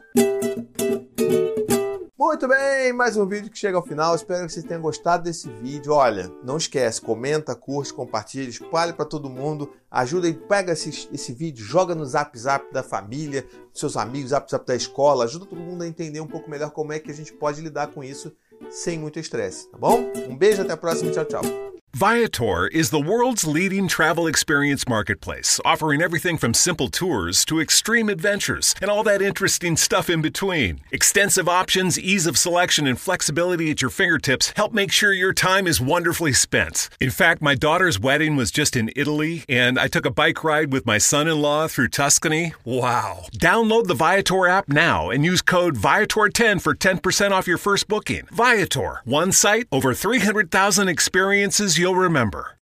Muito 2.16 2.48
bem, 2.48 2.92
mais 2.92 3.16
um 3.16 3.26
vídeo 3.26 3.50
que 3.50 3.56
chega 3.56 3.76
ao 3.76 3.82
final. 3.82 4.14
Espero 4.14 4.44
que 4.44 4.52
vocês 4.52 4.64
tenham 4.64 4.82
gostado 4.82 5.22
desse 5.22 5.48
vídeo. 5.48 5.92
Olha, 5.92 6.30
não 6.44 6.56
esquece, 6.56 7.00
comenta, 7.00 7.54
curte, 7.54 7.94
compartilha, 7.94 8.48
espalhe 8.48 8.92
para 8.92 9.04
todo 9.04 9.30
mundo. 9.30 9.72
Ajuda 9.90 10.28
e 10.28 10.34
pega 10.34 10.72
esse, 10.72 11.08
esse 11.12 11.32
vídeo, 11.32 11.64
joga 11.64 11.94
no 11.94 12.04
Zap 12.04 12.38
Zap 12.38 12.72
da 12.72 12.82
família, 12.82 13.46
dos 13.70 13.80
seus 13.80 13.96
amigos, 13.96 14.30
Zap 14.30 14.50
Zap 14.50 14.66
da 14.66 14.76
escola. 14.76 15.24
Ajuda 15.24 15.46
todo 15.46 15.60
mundo 15.60 15.82
a 15.82 15.86
entender 15.86 16.20
um 16.20 16.26
pouco 16.26 16.50
melhor 16.50 16.70
como 16.70 16.92
é 16.92 16.98
que 16.98 17.10
a 17.10 17.14
gente 17.14 17.32
pode 17.32 17.60
lidar 17.60 17.88
com 17.88 18.04
isso 18.04 18.32
sem 18.70 18.98
muito 18.98 19.18
estresse, 19.18 19.68
tá 19.70 19.78
bom? 19.78 20.12
Um 20.28 20.36
beijo, 20.36 20.62
até 20.62 20.72
a 20.72 20.76
próxima, 20.76 21.10
tchau, 21.12 21.24
tchau. 21.24 21.67
Viator 21.96 22.68
is 22.68 22.90
the 22.90 23.00
world's 23.00 23.46
leading 23.46 23.88
travel 23.88 24.26
experience 24.26 24.86
marketplace, 24.86 25.58
offering 25.64 26.02
everything 26.02 26.36
from 26.36 26.52
simple 26.52 26.88
tours 26.88 27.46
to 27.46 27.60
extreme 27.60 28.10
adventures 28.10 28.74
and 28.82 28.90
all 28.90 29.02
that 29.02 29.22
interesting 29.22 29.74
stuff 29.74 30.10
in 30.10 30.20
between. 30.20 30.80
Extensive 30.92 31.48
options, 31.48 31.98
ease 31.98 32.26
of 32.26 32.36
selection, 32.36 32.86
and 32.86 33.00
flexibility 33.00 33.70
at 33.70 33.80
your 33.80 33.90
fingertips 33.90 34.52
help 34.54 34.74
make 34.74 34.92
sure 34.92 35.14
your 35.14 35.32
time 35.32 35.66
is 35.66 35.80
wonderfully 35.80 36.34
spent. 36.34 36.90
In 37.00 37.08
fact, 37.10 37.40
my 37.40 37.54
daughter's 37.54 37.98
wedding 37.98 38.36
was 38.36 38.50
just 38.50 38.76
in 38.76 38.90
Italy, 38.94 39.44
and 39.48 39.78
I 39.78 39.88
took 39.88 40.04
a 40.04 40.10
bike 40.10 40.44
ride 40.44 40.70
with 40.70 40.84
my 40.84 40.98
son 40.98 41.26
in 41.26 41.40
law 41.40 41.68
through 41.68 41.88
Tuscany. 41.88 42.52
Wow. 42.66 43.24
Download 43.32 43.86
the 43.86 43.94
Viator 43.94 44.46
app 44.46 44.68
now 44.68 45.08
and 45.08 45.24
use 45.24 45.40
code 45.40 45.76
Viator10 45.76 46.60
for 46.60 46.74
10% 46.74 47.30
off 47.30 47.48
your 47.48 47.58
first 47.58 47.88
booking. 47.88 48.26
Viator, 48.30 49.00
one 49.06 49.32
site, 49.32 49.66
over 49.72 49.94
300,000 49.94 50.88
experiences 50.88 51.77
you'll 51.78 51.94
remember. 51.94 52.56